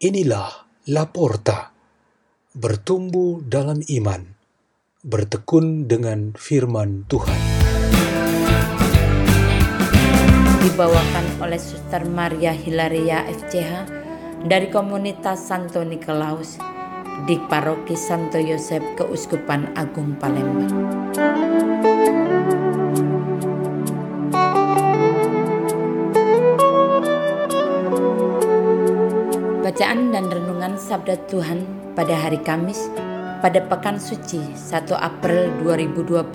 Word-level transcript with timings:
Inilah 0.00 0.64
Laporta, 0.88 1.76
bertumbuh 2.56 3.44
dalam 3.44 3.84
iman, 3.84 4.32
bertekun 5.04 5.92
dengan 5.92 6.32
firman 6.32 7.04
Tuhan. 7.04 7.36
Dibawakan 10.64 11.44
oleh 11.44 11.60
Suster 11.60 12.08
Maria 12.08 12.56
Hilaria 12.56 13.28
FCH 13.28 13.92
dari 14.48 14.72
komunitas 14.72 15.44
Santo 15.44 15.84
Nikolaus 15.84 16.56
di 17.28 17.36
Paroki 17.36 17.92
Santo 17.92 18.40
Yosef 18.40 18.80
Keuskupan 18.96 19.76
Agung 19.76 20.16
Palembang. 20.16 20.72
Bacaan 29.70 30.10
dan 30.10 30.26
renungan 30.26 30.74
Sabda 30.74 31.30
Tuhan 31.30 31.62
pada 31.94 32.10
hari 32.18 32.42
Kamis 32.42 32.90
pada 33.38 33.62
Pekan 33.62 34.02
Suci 34.02 34.42
1 34.42 34.66
April 34.98 35.46
2021 35.62 36.26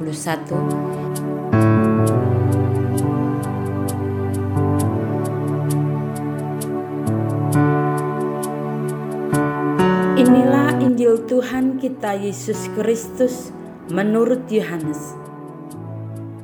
Inilah 10.15 10.79
Injil 10.79 11.20
Tuhan 11.27 11.76
kita 11.76 12.15
Yesus 12.15 12.71
Kristus 12.71 13.51
menurut 13.91 14.48
Yohanes. 14.48 15.12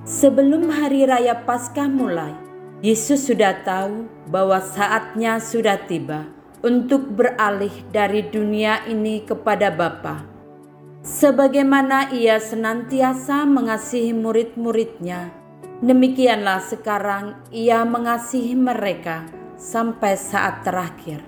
Sebelum 0.03 0.67
hari 0.67 1.07
raya 1.07 1.39
Paskah 1.47 1.88
mulai, 1.88 2.35
Yesus 2.83 3.31
sudah 3.31 3.63
tahu 3.63 4.11
bahwa 4.27 4.59
saatnya 4.59 5.39
sudah 5.39 5.79
tiba 5.88 6.41
untuk 6.61 7.09
beralih 7.13 7.73
dari 7.89 8.25
dunia 8.25 8.85
ini 8.85 9.25
kepada 9.25 9.73
Bapa. 9.73 10.25
Sebagaimana 11.01 12.13
ia 12.13 12.37
senantiasa 12.37 13.49
mengasihi 13.49 14.13
murid-muridnya, 14.13 15.33
demikianlah 15.81 16.61
sekarang 16.61 17.41
ia 17.49 17.81
mengasihi 17.81 18.53
mereka 18.53 19.25
sampai 19.57 20.13
saat 20.13 20.61
terakhir. 20.61 21.25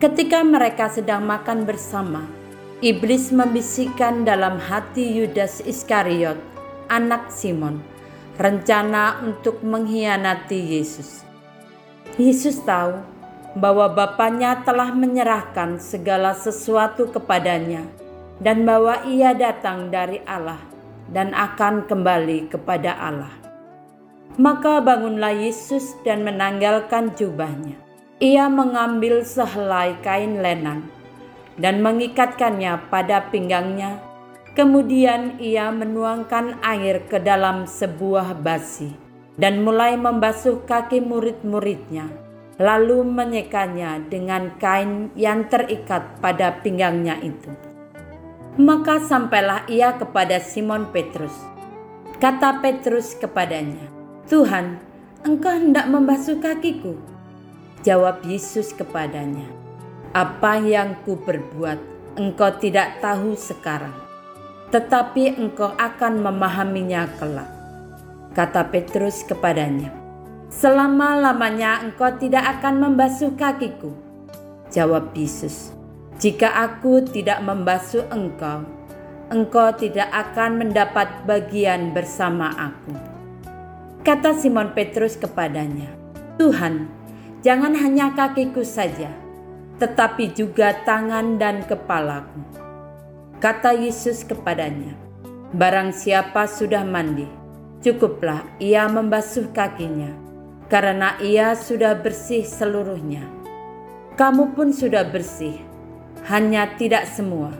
Ketika 0.00 0.40
mereka 0.40 0.88
sedang 0.88 1.28
makan 1.28 1.68
bersama, 1.68 2.24
iblis 2.80 3.28
membisikkan 3.28 4.24
dalam 4.24 4.56
hati 4.56 5.04
Yudas 5.12 5.60
Iskariot, 5.60 6.40
anak 6.88 7.28
Simon, 7.28 7.84
rencana 8.40 9.20
untuk 9.20 9.60
mengkhianati 9.60 10.80
Yesus. 10.80 11.28
Yesus 12.16 12.64
tahu 12.64 13.09
bahwa 13.58 13.90
Bapaknya 13.90 14.62
telah 14.62 14.94
menyerahkan 14.94 15.82
segala 15.82 16.38
sesuatu 16.38 17.10
kepadanya 17.10 17.82
dan 18.38 18.62
bahwa 18.62 19.02
ia 19.06 19.34
datang 19.34 19.90
dari 19.90 20.22
Allah 20.22 20.62
dan 21.10 21.34
akan 21.34 21.90
kembali 21.90 22.46
kepada 22.46 22.94
Allah. 22.94 23.34
Maka 24.38 24.78
bangunlah 24.78 25.34
Yesus 25.34 25.98
dan 26.06 26.22
menanggalkan 26.22 27.12
jubahnya. 27.18 27.74
Ia 28.22 28.46
mengambil 28.46 29.26
sehelai 29.26 29.98
kain 30.04 30.38
lenan 30.38 30.86
dan 31.58 31.82
mengikatkannya 31.82 32.88
pada 32.88 33.28
pinggangnya. 33.28 33.98
Kemudian 34.54 35.38
ia 35.38 35.70
menuangkan 35.70 36.58
air 36.62 37.06
ke 37.06 37.22
dalam 37.22 37.70
sebuah 37.70 38.34
basi 38.38 38.92
dan 39.38 39.62
mulai 39.62 39.94
membasuh 39.94 40.66
kaki 40.66 41.00
murid-muridnya 41.00 42.29
lalu 42.60 43.00
menyekanya 43.08 44.04
dengan 44.12 44.52
kain 44.60 45.08
yang 45.16 45.48
terikat 45.48 46.20
pada 46.20 46.60
pinggangnya 46.60 47.16
itu. 47.24 47.48
Maka 48.60 49.00
sampailah 49.00 49.64
ia 49.64 49.96
kepada 49.96 50.36
Simon 50.44 50.92
Petrus. 50.92 51.32
Kata 52.20 52.60
Petrus 52.60 53.16
kepadanya, 53.16 53.88
"Tuhan, 54.28 54.76
engkau 55.24 55.56
hendak 55.56 55.88
membasuh 55.88 56.36
kakiku?" 56.36 57.00
Jawab 57.80 58.20
Yesus 58.28 58.76
kepadanya, 58.76 59.48
"Apa 60.12 60.60
yang 60.60 61.00
ku 61.08 61.16
perbuat 61.16 61.80
engkau 62.20 62.52
tidak 62.60 63.00
tahu 63.00 63.40
sekarang, 63.40 63.96
tetapi 64.68 65.32
engkau 65.40 65.72
akan 65.80 66.20
memahaminya 66.20 67.08
kelak." 67.16 67.48
Kata 68.36 68.68
Petrus 68.68 69.24
kepadanya, 69.24 69.99
Selama-lamanya 70.50 71.86
engkau 71.86 72.10
tidak 72.18 72.58
akan 72.58 72.82
membasuh 72.82 73.30
kakiku. 73.38 73.94
Jawab 74.74 75.14
Yesus, 75.14 75.70
jika 76.18 76.50
aku 76.50 77.06
tidak 77.06 77.38
membasuh 77.46 78.02
engkau, 78.10 78.66
engkau 79.30 79.70
tidak 79.78 80.10
akan 80.10 80.58
mendapat 80.58 81.22
bagian 81.22 81.94
bersama 81.94 82.50
aku. 82.50 82.98
Kata 84.02 84.34
Simon 84.34 84.74
Petrus 84.74 85.14
kepadanya, 85.14 85.86
Tuhan, 86.34 86.90
jangan 87.46 87.78
hanya 87.78 88.10
kakiku 88.18 88.66
saja, 88.66 89.14
tetapi 89.78 90.34
juga 90.34 90.74
tangan 90.82 91.38
dan 91.38 91.62
kepalaku. 91.62 92.42
Kata 93.38 93.70
Yesus 93.70 94.26
kepadanya, 94.26 94.98
Barang 95.54 95.94
siapa 95.94 96.50
sudah 96.50 96.82
mandi, 96.82 97.30
cukuplah 97.86 98.42
ia 98.58 98.90
membasuh 98.90 99.46
kakinya 99.54 100.29
karena 100.70 101.18
ia 101.18 101.58
sudah 101.58 101.98
bersih 101.98 102.46
seluruhnya. 102.46 103.26
Kamu 104.14 104.54
pun 104.54 104.70
sudah 104.70 105.02
bersih, 105.02 105.58
hanya 106.30 106.70
tidak 106.78 107.10
semua. 107.10 107.50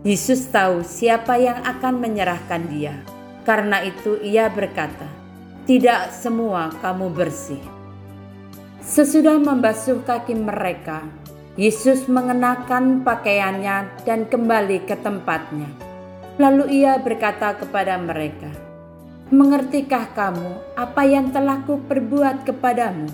Yesus 0.00 0.48
tahu 0.48 0.80
siapa 0.80 1.36
yang 1.36 1.60
akan 1.60 2.00
menyerahkan 2.00 2.64
dia. 2.72 2.96
Karena 3.46 3.84
itu 3.84 4.18
ia 4.24 4.50
berkata, 4.50 5.06
tidak 5.70 6.10
semua 6.10 6.72
kamu 6.82 7.14
bersih. 7.14 7.62
Sesudah 8.82 9.38
membasuh 9.38 10.02
kaki 10.02 10.34
mereka, 10.34 11.06
Yesus 11.54 12.06
mengenakan 12.10 13.06
pakaiannya 13.06 14.02
dan 14.02 14.26
kembali 14.26 14.82
ke 14.86 14.98
tempatnya. 14.98 15.70
Lalu 16.38 16.82
ia 16.82 16.98
berkata 16.98 17.54
kepada 17.58 17.98
mereka, 17.98 18.65
Mengertikah 19.26 20.14
kamu 20.14 20.78
apa 20.78 21.02
yang 21.02 21.34
telah 21.34 21.58
kuperbuat 21.66 22.46
kepadamu? 22.46 23.10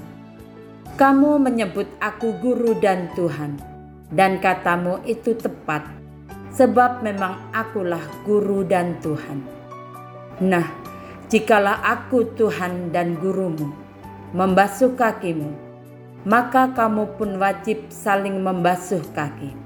Kamu 1.00 1.40
menyebut 1.40 1.88
aku 2.04 2.36
guru 2.36 2.76
dan 2.76 3.08
Tuhan, 3.16 3.56
dan 4.12 4.36
katamu 4.36 5.00
itu 5.08 5.32
tepat, 5.32 5.88
sebab 6.52 7.00
memang 7.00 7.40
akulah 7.56 8.04
guru 8.28 8.60
dan 8.60 9.00
Tuhan. 9.00 9.40
Nah, 10.44 10.68
jikalau 11.32 11.80
aku 11.80 12.28
Tuhan 12.36 12.92
dan 12.92 13.16
gurumu, 13.16 13.72
membasuh 14.36 14.92
kakimu, 14.92 15.48
maka 16.28 16.76
kamu 16.76 17.08
pun 17.16 17.40
wajib 17.40 17.88
saling 17.88 18.36
membasuh 18.36 19.00
kaki. 19.16 19.56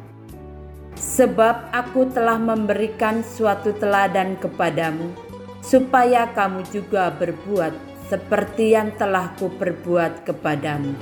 Sebab 0.94 1.74
aku 1.74 2.06
telah 2.14 2.38
memberikan 2.38 3.26
suatu 3.26 3.74
teladan 3.74 4.38
kepadamu, 4.38 5.25
supaya 5.66 6.30
kamu 6.30 6.62
juga 6.70 7.10
berbuat 7.10 7.74
seperti 8.06 8.78
yang 8.78 8.94
telah 8.94 9.34
kuperbuat 9.34 10.22
kepadamu. 10.22 10.94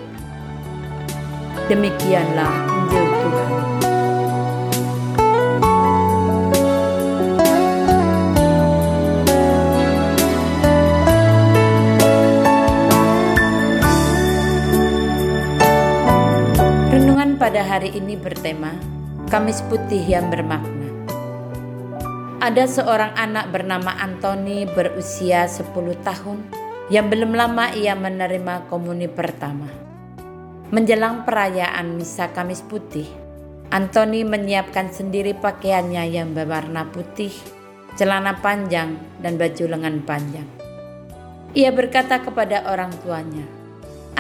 Demikianlah 1.69 2.55
Injil 2.73 3.05
Tuhan. 3.05 3.53
Renungan 16.89 17.37
pada 17.37 17.61
hari 17.69 17.93
ini 17.93 18.17
bertema 18.17 18.73
Kamis 19.29 19.61
Putih 19.69 20.01
yang 20.01 20.33
bermakna 20.33 20.84
ada 22.45 22.69
seorang 22.69 23.17
anak 23.17 23.57
bernama 23.57 23.97
Anthony 23.97 24.69
berusia 24.69 25.49
10 25.49 25.65
tahun 26.05 26.45
yang 26.93 27.09
belum 27.09 27.33
lama 27.33 27.73
ia 27.73 27.97
menerima 27.97 28.69
komuni 28.69 29.09
pertama. 29.09 29.65
Menjelang 30.69 31.25
perayaan 31.25 31.97
Misa 31.97 32.29
Kamis 32.37 32.61
Putih, 32.61 33.09
Anthony 33.73 34.29
menyiapkan 34.29 34.93
sendiri 34.93 35.33
pakaiannya 35.33 36.05
yang 36.05 36.37
berwarna 36.37 36.85
putih, 36.93 37.33
celana 37.97 38.37
panjang, 38.45 39.01
dan 39.25 39.41
baju 39.41 39.65
lengan 39.65 40.05
panjang. 40.05 40.49
Ia 41.57 41.73
berkata 41.73 42.21
kepada 42.21 42.69
orang 42.69 42.93
tuanya, 43.01 43.49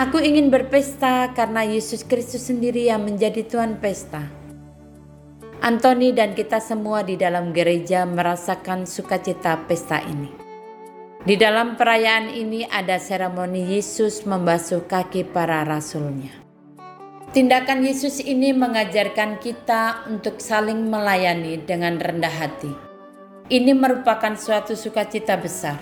Aku 0.00 0.16
ingin 0.16 0.48
berpesta 0.48 1.28
karena 1.36 1.60
Yesus 1.60 2.00
Kristus 2.08 2.48
sendiri 2.48 2.88
yang 2.88 3.04
menjadi 3.04 3.44
Tuhan 3.44 3.76
pesta. 3.84 4.43
Anthony 5.64 6.12
dan 6.12 6.36
kita 6.36 6.60
semua 6.60 7.00
di 7.00 7.16
dalam 7.16 7.56
gereja 7.56 8.04
merasakan 8.04 8.84
sukacita 8.84 9.64
pesta 9.64 9.96
ini. 10.04 10.28
Di 11.24 11.40
dalam 11.40 11.80
perayaan 11.80 12.28
ini 12.28 12.68
ada 12.68 13.00
seremoni 13.00 13.72
Yesus 13.72 14.28
membasuh 14.28 14.84
kaki 14.84 15.24
para 15.32 15.64
rasulnya. 15.64 16.36
Tindakan 17.32 17.80
Yesus 17.80 18.20
ini 18.20 18.52
mengajarkan 18.52 19.40
kita 19.40 20.04
untuk 20.12 20.36
saling 20.36 20.84
melayani 20.84 21.56
dengan 21.64 21.96
rendah 21.96 22.28
hati. 22.44 22.68
Ini 23.48 23.72
merupakan 23.72 24.36
suatu 24.36 24.76
sukacita 24.76 25.40
besar. 25.40 25.80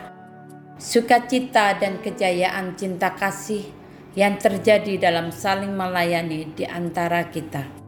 Sukacita 0.78 1.74
dan 1.74 1.98
kejayaan 1.98 2.78
cinta 2.78 3.18
kasih 3.18 3.66
yang 4.14 4.38
terjadi 4.38 5.10
dalam 5.10 5.34
saling 5.34 5.74
melayani 5.74 6.54
di 6.54 6.62
antara 6.70 7.26
kita. 7.34 7.81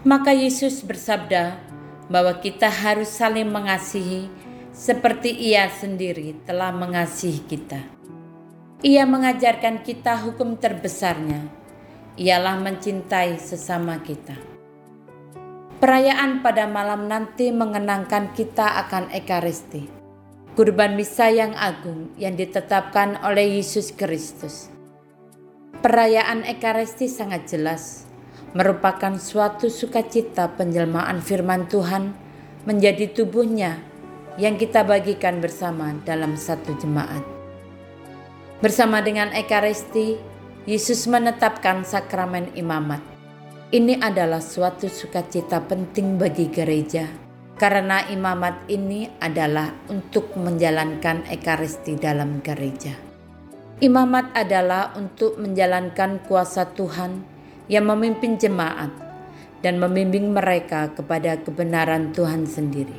Maka 0.00 0.32
Yesus 0.32 0.80
bersabda 0.80 1.60
bahwa 2.08 2.40
kita 2.40 2.72
harus 2.72 3.12
saling 3.12 3.52
mengasihi 3.52 4.32
seperti 4.72 5.28
Ia 5.52 5.68
sendiri 5.68 6.40
telah 6.48 6.72
mengasihi 6.72 7.44
kita. 7.44 7.84
Ia 8.80 9.04
mengajarkan 9.04 9.84
kita 9.84 10.16
hukum 10.24 10.56
terbesarnya, 10.56 11.44
ialah 12.16 12.56
mencintai 12.64 13.36
sesama 13.36 14.00
kita. 14.00 14.40
Perayaan 15.84 16.40
pada 16.40 16.64
malam 16.64 17.04
nanti 17.04 17.52
mengenangkan 17.52 18.32
kita 18.32 18.80
akan 18.88 19.12
Ekaristi, 19.12 19.84
kurban 20.56 20.96
misa 20.96 21.28
yang 21.28 21.52
agung 21.52 22.08
yang 22.16 22.40
ditetapkan 22.40 23.20
oleh 23.20 23.60
Yesus 23.60 23.92
Kristus. 23.92 24.72
Perayaan 25.84 26.48
Ekaristi 26.48 27.04
sangat 27.04 27.52
jelas 27.52 28.09
merupakan 28.50 29.14
suatu 29.14 29.70
sukacita 29.70 30.50
penjelmaan 30.58 31.22
firman 31.22 31.70
Tuhan 31.70 32.10
menjadi 32.66 33.10
tubuhnya 33.14 33.78
yang 34.38 34.58
kita 34.58 34.82
bagikan 34.82 35.38
bersama 35.38 35.94
dalam 36.02 36.34
satu 36.34 36.74
jemaat. 36.78 37.22
Bersama 38.60 39.00
dengan 39.00 39.32
Ekaristi, 39.32 40.18
Yesus 40.68 41.08
menetapkan 41.08 41.86
sakramen 41.86 42.52
imamat. 42.52 43.00
Ini 43.70 44.02
adalah 44.02 44.42
suatu 44.42 44.90
sukacita 44.90 45.62
penting 45.62 46.18
bagi 46.18 46.50
gereja, 46.50 47.06
karena 47.54 48.02
imamat 48.10 48.66
ini 48.66 49.06
adalah 49.22 49.70
untuk 49.86 50.34
menjalankan 50.34 51.22
ekaristi 51.30 51.94
dalam 51.94 52.42
gereja. 52.42 52.92
Imamat 53.80 54.36
adalah 54.36 54.92
untuk 54.98 55.38
menjalankan 55.38 56.20
kuasa 56.26 56.68
Tuhan 56.76 57.24
yang 57.70 57.86
memimpin 57.86 58.34
jemaat 58.34 58.90
dan 59.62 59.78
membimbing 59.78 60.34
mereka 60.34 60.90
kepada 60.90 61.38
kebenaran 61.38 62.10
Tuhan 62.10 62.50
sendiri. 62.50 62.98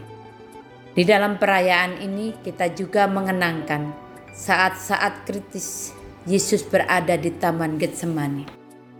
Di 0.95 1.03
dalam 1.03 1.35
perayaan 1.35 1.99
ini, 1.99 2.31
kita 2.39 2.71
juga 2.71 3.03
mengenangkan 3.11 3.91
saat-saat 4.31 5.27
kritis 5.27 5.91
Yesus 6.23 6.63
berada 6.63 7.19
di 7.19 7.35
Taman 7.35 7.75
Getsemani, 7.75 8.47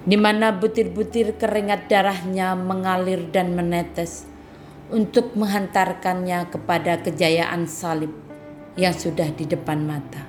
di 0.04 0.18
mana 0.20 0.52
butir-butir 0.52 1.40
keringat 1.40 1.88
darahnya 1.88 2.52
mengalir 2.58 3.32
dan 3.32 3.56
menetes 3.56 4.28
untuk 4.92 5.32
menghantarkannya 5.40 6.52
kepada 6.52 7.00
kejayaan 7.00 7.64
salib 7.64 8.12
yang 8.76 8.92
sudah 8.92 9.32
di 9.32 9.48
depan 9.48 9.88
mata. 9.88 10.28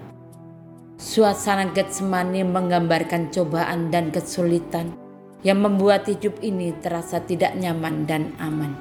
Suasana 1.03 1.75
Getsemani 1.75 2.47
menggambarkan 2.47 3.35
cobaan 3.35 3.91
dan 3.91 4.15
kesulitan 4.15 5.02
yang 5.43 5.63
membuat 5.63 6.07
hidup 6.07 6.39
ini 6.43 6.75
terasa 6.83 7.23
tidak 7.23 7.55
nyaman 7.59 8.07
dan 8.07 8.35
aman. 8.39 8.75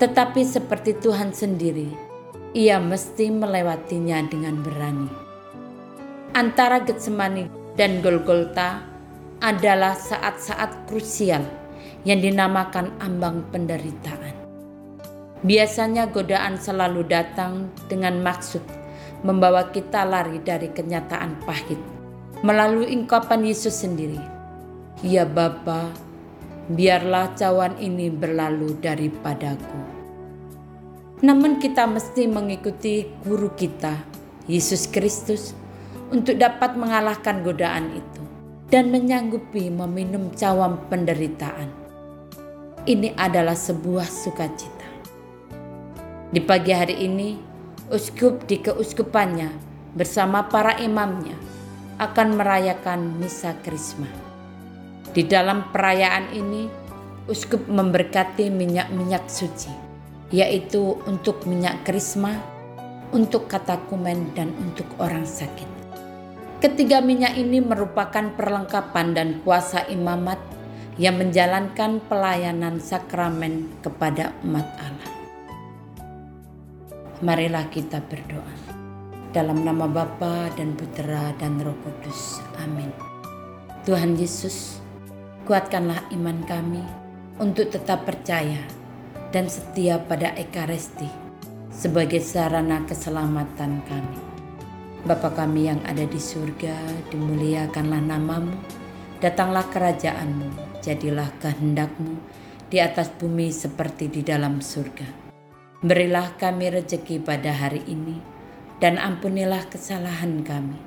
Tetapi 0.00 0.40
seperti 0.44 0.96
Tuhan 0.96 1.36
sendiri, 1.36 1.92
ia 2.56 2.80
mesti 2.80 3.28
melewatinya 3.28 4.24
dengan 4.28 4.64
berani 4.64 5.30
antara 6.34 6.78
Getsemani 6.82 7.50
dan 7.74 7.98
Golgota 8.04 8.86
adalah 9.42 9.96
saat-saat 9.98 10.86
krusial 10.86 11.42
yang 12.06 12.22
dinamakan 12.22 12.94
ambang 13.02 13.42
penderitaan. 13.50 14.36
Biasanya 15.40 16.12
godaan 16.12 16.60
selalu 16.60 17.08
datang 17.08 17.72
dengan 17.88 18.20
maksud 18.20 18.60
membawa 19.24 19.72
kita 19.72 20.04
lari 20.04 20.38
dari 20.44 20.68
kenyataan 20.68 21.40
pahit 21.48 21.80
melalui 22.44 22.92
ungkapan 22.92 23.44
Yesus 23.44 23.80
sendiri. 23.80 24.39
Ya 25.00 25.24
Bapa, 25.24 25.96
biarlah 26.68 27.32
cawan 27.32 27.72
ini 27.80 28.12
berlalu 28.12 28.76
daripadaku. 28.84 29.80
Namun 31.24 31.56
kita 31.56 31.88
mesti 31.88 32.28
mengikuti 32.28 33.08
guru 33.24 33.48
kita, 33.56 33.96
Yesus 34.44 34.84
Kristus, 34.92 35.56
untuk 36.12 36.36
dapat 36.36 36.76
mengalahkan 36.76 37.40
godaan 37.40 37.96
itu 37.96 38.22
dan 38.68 38.92
menyanggupi 38.92 39.72
meminum 39.72 40.36
cawam 40.36 40.76
penderitaan. 40.92 41.72
Ini 42.84 43.16
adalah 43.16 43.56
sebuah 43.56 44.04
sukacita. 44.04 44.88
Di 46.28 46.44
pagi 46.44 46.76
hari 46.76 47.08
ini, 47.08 47.40
uskup 47.88 48.44
di 48.44 48.60
keuskupannya 48.60 49.48
bersama 49.96 50.44
para 50.44 50.76
imamnya 50.76 51.40
akan 51.96 52.36
merayakan 52.36 53.16
misa 53.16 53.56
krisma. 53.64 54.29
Di 55.10 55.26
dalam 55.26 55.74
perayaan 55.74 56.30
ini, 56.30 56.70
uskup 57.26 57.66
memberkati 57.66 58.46
minyak-minyak 58.46 59.26
suci, 59.26 59.70
yaitu 60.30 60.98
untuk 61.06 61.50
minyak 61.50 61.82
krisma, 61.82 62.38
untuk 63.10 63.50
katakumen, 63.50 64.30
dan 64.38 64.54
untuk 64.62 64.86
orang 65.02 65.26
sakit. 65.26 65.66
Ketiga 66.62 67.02
minyak 67.02 67.34
ini 67.34 67.58
merupakan 67.58 68.30
perlengkapan 68.36 69.16
dan 69.16 69.28
kuasa 69.42 69.88
imamat 69.90 70.38
yang 71.00 71.16
menjalankan 71.16 72.04
pelayanan 72.04 72.78
sakramen 72.78 73.72
kepada 73.80 74.36
umat 74.44 74.68
Allah. 74.78 75.12
Marilah 77.24 77.66
kita 77.72 78.04
berdoa. 78.04 78.54
Dalam 79.30 79.62
nama 79.64 79.86
Bapa 79.86 80.50
dan 80.58 80.76
Putera 80.76 81.32
dan 81.38 81.60
Roh 81.62 81.76
Kudus. 81.80 82.44
Amin. 82.60 82.92
Tuhan 83.88 84.18
Yesus, 84.20 84.79
kuatkanlah 85.50 86.14
iman 86.14 86.46
kami 86.46 86.78
untuk 87.42 87.74
tetap 87.74 88.06
percaya 88.06 88.62
dan 89.34 89.50
setia 89.50 89.98
pada 89.98 90.30
Ekaristi 90.38 91.10
sebagai 91.74 92.22
sarana 92.22 92.86
keselamatan 92.86 93.82
kami. 93.82 94.18
Bapa 95.02 95.34
kami 95.34 95.66
yang 95.66 95.82
ada 95.82 96.06
di 96.06 96.22
surga, 96.22 96.78
dimuliakanlah 97.10 97.98
namamu, 97.98 98.54
datanglah 99.18 99.66
kerajaanmu, 99.74 100.78
jadilah 100.86 101.34
kehendakmu 101.42 102.14
di 102.70 102.78
atas 102.78 103.10
bumi 103.10 103.50
seperti 103.50 104.06
di 104.06 104.22
dalam 104.22 104.62
surga. 104.62 105.34
Berilah 105.82 106.38
kami 106.38 106.78
rejeki 106.78 107.26
pada 107.26 107.50
hari 107.50 107.82
ini, 107.90 108.22
dan 108.78 109.02
ampunilah 109.02 109.66
kesalahan 109.66 110.46
kami, 110.46 110.78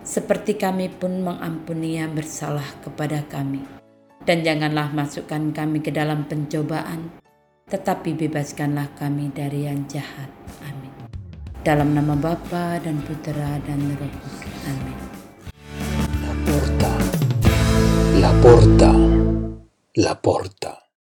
seperti 0.00 0.56
kami 0.56 0.88
pun 0.88 1.20
mengampuni 1.20 2.00
yang 2.00 2.16
bersalah 2.16 2.64
kepada 2.80 3.20
kami. 3.28 3.77
Dan 4.28 4.44
janganlah 4.44 4.92
masukkan 4.92 5.40
kami 5.56 5.80
ke 5.80 5.88
dalam 5.88 6.28
pencobaan, 6.28 7.16
tetapi 7.64 8.12
bebaskanlah 8.12 8.92
kami 8.92 9.32
dari 9.32 9.64
yang 9.64 9.88
jahat. 9.88 10.28
Amin. 10.68 10.92
Dalam 11.64 11.96
nama 11.96 12.12
Bapa 12.12 12.76
dan 12.76 13.00
Putera 13.08 13.56
dan 13.64 13.80
Roh 13.96 14.04
Kudus. 14.04 14.36
Amin. 14.68 14.98
La 16.20 16.32
porta, 16.44 16.92
la 18.20 18.32
porta, 18.44 18.92
la 19.96 20.14
porta. 20.20 20.87